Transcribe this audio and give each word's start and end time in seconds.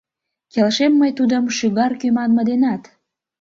Келшем 0.53 0.93
мый 0.99 1.11
тудым 1.17 1.43
шӱгар 1.57 1.91
кӱ 1.99 2.07
манме 2.17 2.43
денат! 2.49 2.83